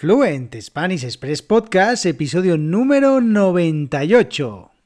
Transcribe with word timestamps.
Fluent 0.00 0.56
Spanish 0.62 1.04
Express 1.04 1.42
Podcast, 1.42 2.06
episodio 2.06 2.56
número 2.56 3.20
98. 3.20 4.79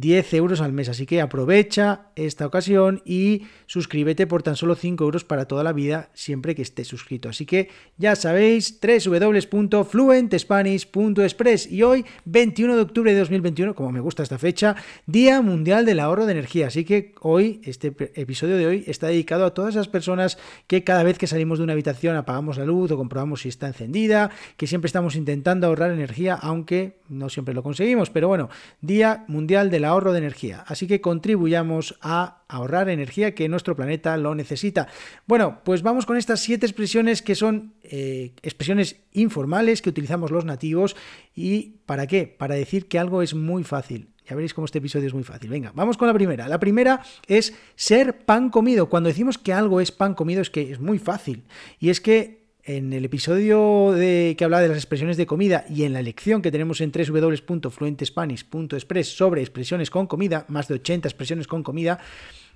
10 0.00 0.34
euros 0.34 0.60
al 0.60 0.72
mes. 0.72 0.88
Así 0.88 1.06
que 1.06 1.20
aprovecha 1.20 2.08
esta 2.16 2.44
ocasión 2.46 3.02
y 3.04 3.42
suscríbete 3.66 4.26
por 4.26 4.42
tan 4.42 4.56
solo 4.56 4.74
5 4.74 5.04
euros 5.04 5.22
para 5.24 5.46
toda 5.46 5.62
la 5.64 5.72
vida 5.72 6.10
siempre 6.14 6.54
que 6.54 6.62
estés 6.62 6.88
suscrito. 6.88 7.28
Así 7.28 7.44
que 7.46 7.68
ya 7.96 8.16
sabéis, 8.16 8.80
www.fluentespanish.express 8.80 11.70
y 11.70 11.82
hoy, 11.82 12.04
21 12.24 12.76
de 12.76 12.82
octubre 12.82 13.12
de 13.12 13.18
2021, 13.18 13.74
como 13.74 13.92
me 13.92 14.00
gusta 14.00 14.22
esta 14.22 14.38
fecha, 14.38 14.76
Día 15.06 15.42
Mundial 15.42 15.84
del 15.84 16.00
Ahorro 16.00 16.26
de 16.26 16.32
Energía. 16.32 16.68
Así 16.68 16.84
que 16.84 17.14
hoy, 17.20 17.60
este 17.64 17.94
episodio 18.14 18.56
de 18.56 18.66
hoy 18.66 18.84
está 18.86 19.08
dedicado 19.08 19.44
a 19.44 19.54
todas 19.54 19.74
esas 19.74 19.88
personas 19.88 20.38
que 20.66 20.84
cada 20.84 21.02
vez 21.02 21.18
que 21.18 21.26
salimos 21.26 21.58
de 21.58 21.64
una 21.64 21.72
habitación 21.72 22.16
apagamos 22.16 22.58
la 22.58 22.64
luz 22.64 22.90
o 22.90 22.96
comprobamos 22.96 23.42
si 23.42 23.48
está 23.48 23.66
encendida, 23.66 24.30
que 24.56 24.66
siempre 24.66 24.86
estamos 24.86 25.16
intentando 25.16 25.66
ahorrar 25.66 25.90
energía, 25.90 26.34
aunque 26.34 26.98
no 27.08 27.28
siempre 27.28 27.54
lo 27.54 27.62
conseguimos. 27.62 28.10
Pero 28.10 28.28
bueno, 28.28 28.48
Día 28.80 29.24
Mundial 29.28 29.70
del 29.70 29.84
ahorro 29.88 30.12
de 30.12 30.18
energía. 30.18 30.64
Así 30.66 30.86
que 30.86 31.00
contribuyamos 31.00 31.96
a 32.00 32.42
ahorrar 32.48 32.88
energía 32.88 33.34
que 33.34 33.48
nuestro 33.48 33.76
planeta 33.76 34.16
lo 34.16 34.34
necesita. 34.34 34.88
Bueno, 35.26 35.60
pues 35.64 35.82
vamos 35.82 36.06
con 36.06 36.16
estas 36.16 36.40
siete 36.40 36.66
expresiones 36.66 37.22
que 37.22 37.34
son 37.34 37.74
eh, 37.82 38.32
expresiones 38.42 38.96
informales 39.12 39.82
que 39.82 39.90
utilizamos 39.90 40.30
los 40.30 40.44
nativos. 40.44 40.96
¿Y 41.34 41.80
para 41.86 42.06
qué? 42.06 42.26
Para 42.26 42.54
decir 42.54 42.88
que 42.88 42.98
algo 42.98 43.22
es 43.22 43.34
muy 43.34 43.64
fácil. 43.64 44.10
Ya 44.28 44.36
veréis 44.36 44.52
cómo 44.52 44.66
este 44.66 44.78
episodio 44.78 45.06
es 45.06 45.14
muy 45.14 45.24
fácil. 45.24 45.48
Venga, 45.48 45.72
vamos 45.74 45.96
con 45.96 46.06
la 46.06 46.14
primera. 46.14 46.48
La 46.48 46.60
primera 46.60 47.02
es 47.26 47.54
ser 47.76 48.26
pan 48.26 48.50
comido. 48.50 48.90
Cuando 48.90 49.08
decimos 49.08 49.38
que 49.38 49.54
algo 49.54 49.80
es 49.80 49.90
pan 49.90 50.14
comido 50.14 50.42
es 50.42 50.50
que 50.50 50.70
es 50.70 50.80
muy 50.80 50.98
fácil. 50.98 51.44
Y 51.78 51.88
es 51.88 52.00
que 52.02 52.47
en 52.68 52.92
el 52.92 53.04
episodio 53.06 53.92
de, 53.92 54.34
que 54.36 54.44
hablaba 54.44 54.62
de 54.62 54.68
las 54.68 54.76
expresiones 54.76 55.16
de 55.16 55.24
comida 55.24 55.64
y 55.70 55.84
en 55.84 55.94
la 55.94 56.02
lección 56.02 56.42
que 56.42 56.50
tenemos 56.50 56.82
en 56.82 56.92
www.fluentespanish.express 56.92 59.16
sobre 59.16 59.40
expresiones 59.40 59.88
con 59.90 60.06
comida, 60.06 60.44
más 60.48 60.68
de 60.68 60.74
80 60.74 61.08
expresiones 61.08 61.46
con 61.46 61.62
comida, 61.62 61.98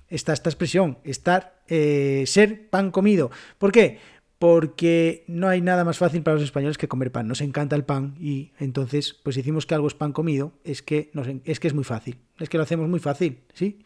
está 0.09 0.33
esta 0.33 0.51
expresión, 0.51 0.99
estar, 1.03 1.63
eh, 1.67 2.25
ser 2.27 2.69
pan 2.69 2.91
comido. 2.91 3.31
¿Por 3.57 3.71
qué? 3.71 3.97
porque 4.37 5.23
no 5.27 5.47
hay 5.47 5.61
nada 5.61 5.83
más 5.85 5.97
fácil 5.97 6.21
para 6.21 6.35
los 6.35 6.43
españoles 6.43 6.77
que 6.77 6.87
comer 6.89 7.13
pan. 7.13 7.29
Nos 7.29 7.39
encanta 7.39 7.77
el 7.77 7.85
pan 7.85 8.15
y 8.19 8.51
entonces, 8.59 9.13
pues 9.23 9.37
decimos 9.37 9.65
que 9.65 9.73
algo 9.73 9.87
es 9.87 9.93
pan 9.93 10.11
comido, 10.11 10.51
es, 10.65 10.81
que 10.81 11.11
es 11.45 11.73
muy 11.73 11.85
fácil, 11.85 12.17
es 12.39 12.49
que 12.49 12.57
lo 12.57 12.63
hacemos 12.63 12.89
muy 12.89 12.99
fácil, 12.99 13.39
¿sí? 13.53 13.79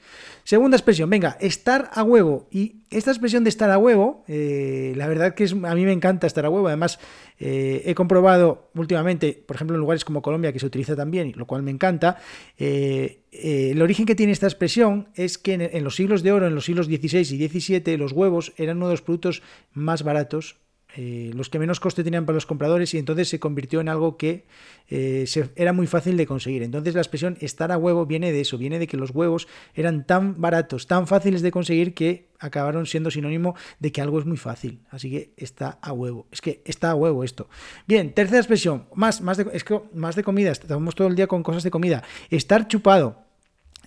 Segunda 0.45 0.77
expresión, 0.77 1.09
venga, 1.09 1.37
estar 1.41 1.89
a 1.93 2.01
huevo. 2.01 2.47
Y 2.49 2.77
esta 2.89 3.11
expresión 3.11 3.43
de 3.43 3.49
estar 3.49 3.69
a 3.69 3.77
huevo, 3.77 4.23
eh, 4.27 4.93
la 4.95 5.07
verdad 5.07 5.35
que 5.35 5.43
es, 5.43 5.51
a 5.51 5.75
mí 5.75 5.83
me 5.83 5.91
encanta 5.91 6.27
estar 6.27 6.45
a 6.45 6.49
huevo, 6.49 6.67
además 6.67 6.97
eh, 7.39 7.83
he 7.85 7.93
comprobado 7.93 8.69
últimamente, 8.73 9.43
por 9.45 9.57
ejemplo, 9.57 9.75
en 9.75 9.81
lugares 9.81 10.05
como 10.05 10.21
Colombia, 10.21 10.53
que 10.53 10.59
se 10.59 10.65
utiliza 10.65 10.95
también, 10.95 11.33
lo 11.35 11.45
cual 11.45 11.61
me 11.61 11.71
encanta, 11.71 12.17
eh, 12.57 13.19
el 13.31 13.81
origen 13.81 14.05
que 14.05 14.15
tiene 14.15 14.31
esta 14.31 14.47
expresión 14.47 15.09
es 15.15 15.37
que 15.37 15.53
en, 15.53 15.83
los 15.83 15.95
siglos 15.95 16.23
de 16.23 16.31
oro, 16.31 16.47
en 16.47 16.55
los 16.55 16.65
siglos 16.65 16.85
XVI 16.85 17.19
y 17.19 17.47
XVII, 17.49 17.97
los 17.97 18.13
huevos 18.13 18.53
eran 18.55 18.77
uno 18.77 18.87
de 18.87 18.93
los 18.93 19.01
productos 19.01 19.43
más 19.73 20.03
baratos 20.03 20.55
eh, 20.99 21.29
los 21.35 21.49
que 21.49 21.59
menos 21.59 21.79
coste 21.79 22.03
tenían 22.03 22.25
para 22.25 22.33
los 22.33 22.47
compradores 22.47 22.91
y 22.95 22.97
entonces 22.97 23.29
se 23.29 23.39
convirtió 23.39 23.81
en 23.81 23.87
algo 23.87 24.17
que 24.17 24.45
eh, 24.89 25.27
era 25.55 25.71
muy 25.71 25.85
fácil 25.85 26.17
de 26.17 26.25
conseguir. 26.25 26.63
Entonces 26.63 26.95
la 26.95 27.01
expresión 27.01 27.37
estar 27.39 27.71
a 27.71 27.77
huevo 27.77 28.07
viene 28.07 28.31
de 28.31 28.41
eso, 28.41 28.57
viene 28.57 28.79
de 28.79 28.87
que 28.87 28.97
los 28.97 29.11
huevos 29.11 29.47
eran 29.75 30.07
tan 30.07 30.41
baratos, 30.41 30.87
tan 30.87 31.05
fáciles 31.05 31.43
de 31.43 31.51
conseguir 31.51 31.93
que 31.93 32.29
acabaron 32.39 32.87
siendo 32.87 33.11
sinónimo 33.11 33.55
de 33.77 33.91
que 33.91 34.01
algo 34.01 34.17
es 34.17 34.25
muy 34.25 34.37
fácil. 34.37 34.79
Así 34.89 35.11
que 35.11 35.33
está 35.37 35.77
a 35.83 35.93
huevo. 35.93 36.25
Es 36.31 36.41
que 36.41 36.63
está 36.65 36.89
a 36.89 36.95
huevo 36.95 37.23
esto. 37.23 37.47
Bien, 37.87 38.11
tercera 38.11 38.39
expresión, 38.39 38.87
más, 38.95 39.21
más, 39.21 39.37
de, 39.37 39.45
es 39.53 39.63
que 39.63 39.79
más 39.93 40.15
de 40.15 40.23
comida, 40.23 40.49
estamos 40.49 40.95
todo 40.95 41.07
el 41.09 41.15
día 41.15 41.27
con 41.27 41.43
cosas 41.43 41.61
de 41.61 41.69
comida. 41.69 42.03
Estar 42.31 42.67
chupado. 42.67 43.26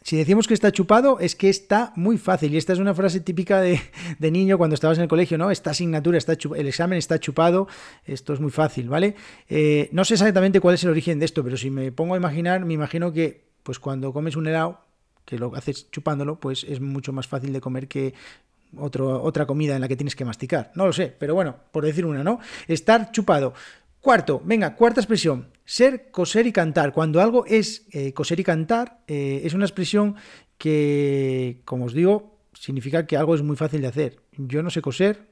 Si 0.02 0.16
decimos 0.16 0.48
que 0.48 0.54
está 0.54 0.72
chupado, 0.72 1.18
es 1.20 1.36
que 1.36 1.50
está 1.50 1.92
muy 1.94 2.16
fácil. 2.16 2.54
Y 2.54 2.56
esta 2.56 2.72
es 2.72 2.78
una 2.78 2.94
frase 2.94 3.20
típica 3.20 3.60
de, 3.60 3.80
niño 4.18 4.56
cuando 4.56 4.74
estabas 4.74 4.96
en 4.96 5.02
el 5.02 5.08
colegio, 5.08 5.36
¿no? 5.36 5.50
Esta 5.50 5.70
asignatura, 5.70 6.16
está 6.16 6.34
el 6.56 6.66
examen 6.66 6.98
está 6.98 7.20
chupado. 7.20 7.68
Esto 8.06 8.32
es 8.32 8.40
muy 8.40 8.50
fácil, 8.50 8.88
¿vale? 8.88 9.14
Eh, 9.48 9.90
no 9.92 10.04
sé 10.04 10.14
exactamente 10.14 10.60
cuál 10.60 10.76
es 10.76 10.84
el 10.84 10.90
origen 10.90 11.18
de 11.18 11.26
esto, 11.26 11.44
pero 11.44 11.56
si 11.56 11.70
me 11.70 11.92
pongo 11.92 12.14
a 12.14 12.16
imaginar, 12.16 12.64
me 12.64 12.74
imagino 12.74 13.12
que, 13.12 13.44
pues 13.62 13.78
cuando 13.78 14.12
comes 14.12 14.36
un 14.36 14.46
helado, 14.46 14.80
que 15.26 15.38
lo 15.38 15.54
haces 15.54 15.90
chupándolo, 15.90 16.40
pues 16.40 16.64
es 16.64 16.80
mucho 16.80 17.12
más 17.12 17.28
fácil 17.28 17.52
de 17.52 17.60
comer 17.60 17.86
que 17.86 18.14
otro, 18.76 19.22
otra 19.22 19.46
comida 19.46 19.74
en 19.74 19.80
la 19.80 19.88
que 19.88 19.96
tienes 19.96 20.16
que 20.16 20.24
masticar. 20.24 20.72
No 20.74 20.86
lo 20.86 20.92
sé, 20.92 21.14
pero 21.18 21.34
bueno, 21.34 21.56
por 21.72 21.84
decir 21.84 22.06
una, 22.06 22.24
¿no? 22.24 22.40
Estar 22.68 23.12
chupado. 23.12 23.54
Cuarto, 24.00 24.40
venga, 24.44 24.76
cuarta 24.76 25.00
expresión. 25.00 25.48
Ser, 25.64 26.10
coser 26.10 26.46
y 26.46 26.52
cantar. 26.52 26.92
Cuando 26.92 27.20
algo 27.20 27.44
es 27.46 27.86
eh, 27.92 28.14
coser 28.14 28.40
y 28.40 28.44
cantar, 28.44 29.00
eh, 29.06 29.42
es 29.44 29.52
una 29.52 29.66
expresión 29.66 30.16
que, 30.56 31.60
como 31.66 31.84
os 31.84 31.92
digo, 31.92 32.38
significa 32.54 33.06
que 33.06 33.18
algo 33.18 33.34
es 33.34 33.42
muy 33.42 33.56
fácil 33.56 33.82
de 33.82 33.88
hacer. 33.88 34.16
Yo 34.38 34.62
no 34.62 34.70
sé 34.70 34.80
coser, 34.80 35.28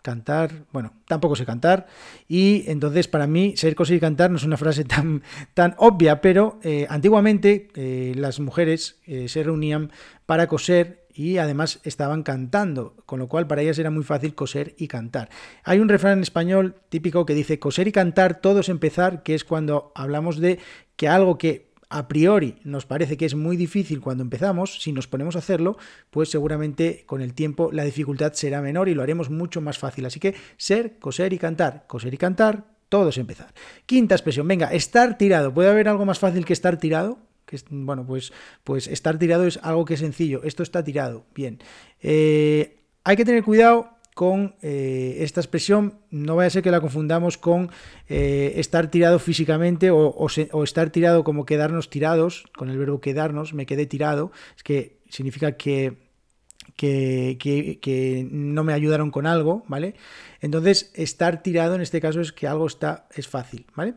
cantar, 0.00 0.64
bueno, 0.72 0.92
tampoco 1.08 1.34
sé 1.34 1.44
cantar, 1.44 1.86
y 2.28 2.64
entonces 2.68 3.08
para 3.08 3.26
mí 3.26 3.56
ser 3.56 3.74
coser 3.74 3.96
y 3.96 4.00
cantar 4.00 4.30
no 4.30 4.36
es 4.36 4.44
una 4.44 4.56
frase 4.56 4.84
tan, 4.84 5.24
tan 5.54 5.74
obvia, 5.78 6.20
pero 6.20 6.60
eh, 6.62 6.86
antiguamente 6.88 7.68
las 8.14 8.38
mujeres 8.38 9.00
se 9.26 9.42
reunían 9.42 9.90
para 10.24 10.46
coser 10.46 10.97
y 11.18 11.38
además 11.38 11.80
estaban 11.82 12.22
cantando, 12.22 12.94
con 13.04 13.18
lo 13.18 13.26
cual 13.26 13.48
para 13.48 13.60
ellas 13.60 13.80
era 13.80 13.90
muy 13.90 14.04
fácil 14.04 14.36
coser 14.36 14.76
y 14.78 14.86
cantar. 14.86 15.28
Hay 15.64 15.80
un 15.80 15.88
refrán 15.88 16.18
en 16.18 16.22
español 16.22 16.76
típico 16.90 17.26
que 17.26 17.34
dice 17.34 17.58
coser 17.58 17.88
y 17.88 17.92
cantar, 17.92 18.40
todos 18.40 18.68
empezar, 18.68 19.24
que 19.24 19.34
es 19.34 19.42
cuando 19.42 19.90
hablamos 19.96 20.38
de 20.38 20.60
que 20.94 21.08
algo 21.08 21.36
que 21.36 21.72
a 21.88 22.06
priori 22.06 22.60
nos 22.62 22.86
parece 22.86 23.16
que 23.16 23.26
es 23.26 23.34
muy 23.34 23.56
difícil 23.56 24.00
cuando 24.00 24.22
empezamos, 24.22 24.80
si 24.80 24.92
nos 24.92 25.08
ponemos 25.08 25.34
a 25.34 25.40
hacerlo, 25.40 25.76
pues 26.10 26.30
seguramente 26.30 27.02
con 27.04 27.20
el 27.20 27.34
tiempo 27.34 27.70
la 27.72 27.82
dificultad 27.82 28.34
será 28.34 28.62
menor 28.62 28.88
y 28.88 28.94
lo 28.94 29.02
haremos 29.02 29.28
mucho 29.28 29.60
más 29.60 29.76
fácil. 29.76 30.06
Así 30.06 30.20
que 30.20 30.36
ser, 30.56 31.00
coser 31.00 31.32
y 31.32 31.38
cantar, 31.38 31.84
coser 31.88 32.14
y 32.14 32.18
cantar, 32.18 32.62
todos 32.88 33.18
empezar. 33.18 33.52
Quinta 33.86 34.14
expresión, 34.14 34.46
venga, 34.46 34.68
estar 34.68 35.18
tirado. 35.18 35.52
¿Puede 35.52 35.68
haber 35.68 35.88
algo 35.88 36.06
más 36.06 36.20
fácil 36.20 36.44
que 36.44 36.52
estar 36.52 36.76
tirado? 36.76 37.18
Que 37.48 37.58
bueno, 37.70 38.06
pues, 38.06 38.32
pues 38.62 38.86
estar 38.86 39.18
tirado 39.18 39.46
es 39.46 39.58
algo 39.62 39.84
que 39.84 39.94
es 39.94 40.00
sencillo. 40.00 40.42
Esto 40.44 40.62
está 40.62 40.84
tirado. 40.84 41.24
Bien. 41.34 41.58
Eh, 42.02 42.80
hay 43.04 43.16
que 43.16 43.24
tener 43.24 43.42
cuidado 43.42 43.90
con 44.14 44.56
eh, 44.62 45.18
esta 45.20 45.40
expresión, 45.40 46.00
no 46.10 46.34
vaya 46.34 46.48
a 46.48 46.50
ser 46.50 46.64
que 46.64 46.72
la 46.72 46.80
confundamos 46.80 47.38
con 47.38 47.70
eh, 48.08 48.54
estar 48.56 48.90
tirado 48.90 49.20
físicamente 49.20 49.92
o, 49.92 50.26
estar 50.64 50.90
tirado 50.90 51.22
como 51.22 51.46
quedarnos 51.46 51.88
tirados, 51.88 52.46
con 52.56 52.68
el 52.68 52.78
verbo 52.78 53.00
quedarnos, 53.00 53.54
me 53.54 53.64
quedé 53.64 53.86
tirado, 53.86 54.32
es 54.56 54.64
que 54.64 54.98
significa 55.08 55.52
que, 55.52 55.98
que, 56.74 57.38
que, 57.80 58.26
no 58.28 58.64
me 58.64 58.72
ayudaron 58.72 59.12
con 59.12 59.24
algo, 59.24 59.62
¿vale? 59.68 59.94
Entonces, 60.40 60.90
estar 60.94 61.40
tirado 61.44 61.76
en 61.76 61.80
este 61.80 62.00
caso 62.00 62.20
es 62.20 62.32
que 62.32 62.48
algo 62.48 62.66
está, 62.66 63.06
es 63.14 63.28
fácil, 63.28 63.66
¿vale? 63.76 63.94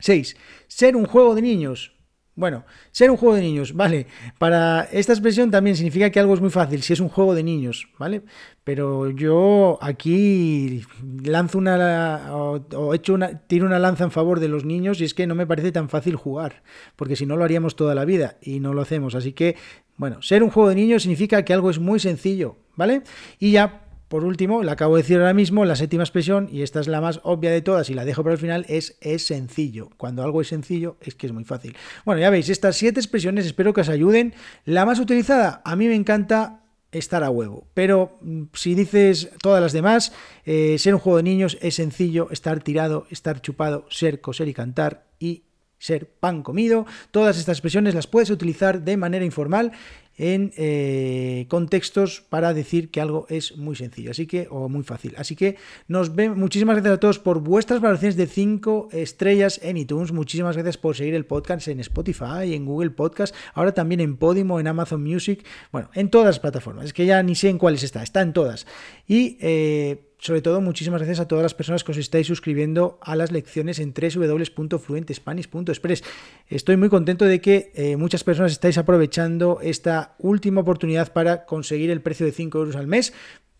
6. 0.00 0.36
Ser 0.68 0.96
un 0.96 1.04
juego 1.04 1.34
de 1.34 1.42
niños. 1.42 1.93
Bueno, 2.36 2.64
ser 2.90 3.12
un 3.12 3.16
juego 3.16 3.36
de 3.36 3.42
niños, 3.42 3.74
¿vale? 3.74 4.08
Para 4.38 4.88
esta 4.90 5.12
expresión 5.12 5.52
también 5.52 5.76
significa 5.76 6.10
que 6.10 6.18
algo 6.18 6.34
es 6.34 6.40
muy 6.40 6.50
fácil, 6.50 6.82
si 6.82 6.92
es 6.92 6.98
un 6.98 7.08
juego 7.08 7.32
de 7.32 7.44
niños, 7.44 7.88
¿vale? 7.96 8.22
Pero 8.64 9.10
yo 9.10 9.78
aquí 9.80 10.82
lanzo 11.22 11.58
una 11.58 12.34
o, 12.34 12.92
echo 12.92 13.14
una, 13.14 13.38
tiro 13.46 13.66
una 13.66 13.78
lanza 13.78 14.02
en 14.02 14.10
favor 14.10 14.40
de 14.40 14.48
los 14.48 14.64
niños 14.64 15.00
y 15.00 15.04
es 15.04 15.14
que 15.14 15.28
no 15.28 15.36
me 15.36 15.46
parece 15.46 15.70
tan 15.70 15.88
fácil 15.88 16.16
jugar, 16.16 16.64
porque 16.96 17.14
si 17.14 17.24
no 17.24 17.36
lo 17.36 17.44
haríamos 17.44 17.76
toda 17.76 17.94
la 17.94 18.04
vida 18.04 18.36
y 18.42 18.58
no 18.58 18.74
lo 18.74 18.82
hacemos. 18.82 19.14
Así 19.14 19.32
que, 19.32 19.54
bueno, 19.96 20.20
ser 20.20 20.42
un 20.42 20.50
juego 20.50 20.70
de 20.70 20.74
niños 20.74 21.02
significa 21.02 21.44
que 21.44 21.52
algo 21.52 21.70
es 21.70 21.78
muy 21.78 22.00
sencillo, 22.00 22.56
¿vale? 22.74 23.02
Y 23.38 23.52
ya 23.52 23.83
por 24.08 24.24
último, 24.24 24.62
la 24.62 24.72
acabo 24.72 24.96
de 24.96 25.02
decir 25.02 25.18
ahora 25.18 25.34
mismo, 25.34 25.64
la 25.64 25.76
séptima 25.76 26.02
expresión, 26.02 26.48
y 26.52 26.62
esta 26.62 26.80
es 26.80 26.88
la 26.88 27.00
más 27.00 27.20
obvia 27.22 27.50
de 27.50 27.62
todas 27.62 27.90
y 27.90 27.94
la 27.94 28.04
dejo 28.04 28.22
para 28.22 28.34
el 28.34 28.40
final, 28.40 28.66
es 28.68 28.96
es 29.00 29.26
sencillo. 29.26 29.90
Cuando 29.96 30.22
algo 30.22 30.40
es 30.40 30.48
sencillo 30.48 30.96
es 31.00 31.14
que 31.14 31.26
es 31.26 31.32
muy 31.32 31.44
fácil. 31.44 31.76
Bueno, 32.04 32.20
ya 32.20 32.30
veis, 32.30 32.48
estas 32.48 32.76
siete 32.76 33.00
expresiones 33.00 33.46
espero 33.46 33.72
que 33.72 33.80
os 33.80 33.88
ayuden. 33.88 34.34
La 34.64 34.84
más 34.84 34.98
utilizada, 34.98 35.62
a 35.64 35.76
mí 35.76 35.88
me 35.88 35.94
encanta 35.94 36.60
estar 36.92 37.24
a 37.24 37.30
huevo. 37.30 37.66
Pero 37.74 38.18
mm, 38.20 38.44
si 38.52 38.74
dices 38.74 39.30
todas 39.42 39.60
las 39.60 39.72
demás, 39.72 40.12
eh, 40.44 40.76
ser 40.78 40.94
un 40.94 41.00
juego 41.00 41.16
de 41.18 41.24
niños 41.24 41.58
es 41.60 41.74
sencillo, 41.74 42.28
estar 42.30 42.62
tirado, 42.62 43.06
estar 43.10 43.40
chupado, 43.40 43.86
ser, 43.90 44.20
coser 44.20 44.48
y 44.48 44.54
cantar 44.54 45.06
y 45.18 45.44
ser 45.84 46.08
pan 46.08 46.42
comido. 46.42 46.86
Todas 47.10 47.36
estas 47.36 47.58
expresiones 47.58 47.94
las 47.94 48.06
puedes 48.06 48.30
utilizar 48.30 48.82
de 48.82 48.96
manera 48.96 49.22
informal 49.22 49.72
en 50.16 50.52
eh, 50.56 51.44
contextos 51.48 52.22
para 52.22 52.54
decir 52.54 52.90
que 52.90 53.02
algo 53.02 53.26
es 53.28 53.58
muy 53.58 53.76
sencillo, 53.76 54.12
así 54.12 54.26
que, 54.26 54.46
o 54.50 54.70
muy 54.70 54.82
fácil. 54.82 55.14
Así 55.18 55.36
que 55.36 55.56
nos 55.86 56.14
vemos. 56.14 56.38
Muchísimas 56.38 56.76
gracias 56.76 56.94
a 56.94 57.00
todos 57.00 57.18
por 57.18 57.40
vuestras 57.40 57.82
valoraciones 57.82 58.16
de 58.16 58.26
5 58.26 58.88
estrellas 58.92 59.60
en 59.62 59.76
iTunes. 59.76 60.12
Muchísimas 60.12 60.56
gracias 60.56 60.78
por 60.78 60.96
seguir 60.96 61.14
el 61.14 61.26
podcast 61.26 61.68
en 61.68 61.80
Spotify, 61.80 62.54
en 62.54 62.64
Google 62.64 62.90
Podcast, 62.90 63.34
ahora 63.52 63.72
también 63.72 64.00
en 64.00 64.16
Podimo, 64.16 64.60
en 64.60 64.68
Amazon 64.68 65.02
Music, 65.02 65.44
bueno, 65.70 65.90
en 65.92 66.08
todas 66.08 66.28
las 66.28 66.40
plataformas. 66.40 66.86
Es 66.86 66.92
que 66.94 67.04
ya 67.04 67.22
ni 67.22 67.34
sé 67.34 67.50
en 67.50 67.58
cuáles 67.58 67.82
está, 67.82 68.02
está 68.02 68.22
en 68.22 68.32
todas. 68.32 68.66
Y 69.06 69.36
eh, 69.40 70.13
sobre 70.24 70.40
todo, 70.40 70.62
muchísimas 70.62 71.02
gracias 71.02 71.20
a 71.20 71.28
todas 71.28 71.42
las 71.42 71.52
personas 71.52 71.84
que 71.84 71.92
os 71.92 71.98
estáis 71.98 72.26
suscribiendo 72.26 72.98
a 73.02 73.14
las 73.14 73.30
lecciones 73.30 73.78
en 73.78 73.92
www.fluentespanish.express. 73.92 76.02
Estoy 76.48 76.78
muy 76.78 76.88
contento 76.88 77.26
de 77.26 77.42
que 77.42 77.70
eh, 77.74 77.98
muchas 77.98 78.24
personas 78.24 78.52
estáis 78.52 78.78
aprovechando 78.78 79.58
esta 79.60 80.14
última 80.18 80.62
oportunidad 80.62 81.12
para 81.12 81.44
conseguir 81.44 81.90
el 81.90 82.00
precio 82.00 82.24
de 82.24 82.32
5 82.32 82.56
euros 82.56 82.74
al 82.74 82.86
mes, 82.86 83.12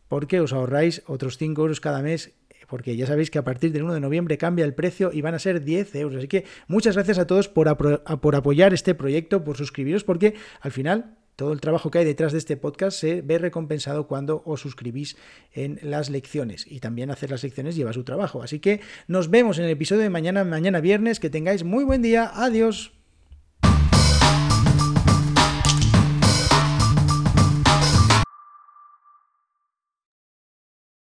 porque 0.09 0.41
os 0.41 0.55
ahorráis 0.55 1.03
otros 1.07 1.37
5 1.37 1.61
euros 1.61 1.81
cada 1.81 2.01
mes 2.01 2.33
porque 2.67 2.97
ya 2.97 3.07
sabéis 3.07 3.31
que 3.31 3.39
a 3.39 3.45
partir 3.45 3.73
del 3.73 3.83
1 3.83 3.93
de 3.93 4.01
noviembre 4.01 4.39
cambia 4.39 4.65
el 4.65 4.73
precio 4.73 5.11
y 5.13 5.21
van 5.21 5.35
a 5.35 5.39
ser 5.39 5.63
10 5.63 5.95
euros. 5.97 6.17
Así 6.17 6.29
que 6.29 6.47
muchas 6.67 6.95
gracias 6.95 7.19
a 7.19 7.27
todos 7.27 7.47
por, 7.47 7.77
por 7.77 8.37
apoyar 8.37 8.73
este 8.73 8.95
proyecto, 8.95 9.45
por 9.45 9.59
suscribiros, 9.59 10.03
porque 10.03 10.33
al 10.63 10.73
final 10.73 11.19
todo 11.37 11.53
el 11.53 11.61
trabajo 11.61 11.91
que 11.91 11.99
hay 11.99 12.05
detrás 12.05 12.33
de 12.33 12.39
este 12.39 12.57
podcast 12.57 12.99
se 12.99 13.23
ve 13.23 13.39
recompensado 13.39 14.07
cuando 14.07 14.43
os 14.45 14.61
suscribís 14.61 15.17
en 15.53 15.79
las 15.83 16.11
lecciones. 16.11 16.67
Y 16.71 16.81
también 16.81 17.11
hacer 17.11 17.31
las 17.31 17.43
lecciones 17.43 17.77
lleva 17.77 17.93
su 17.93 18.05
trabajo. 18.05 18.43
Así 18.43 18.61
que 18.61 18.81
nos 19.09 19.31
vemos 19.31 19.59
en 19.59 19.65
el 19.65 19.71
episodio 19.71 20.03
de 20.03 20.11
mañana, 20.11 20.45
mañana 20.45 20.81
viernes. 20.81 21.21
Que 21.21 21.31
tengáis 21.31 21.65
muy 21.65 21.85
buen 21.85 22.03
día. 22.03 22.31
Adiós. 22.35 22.93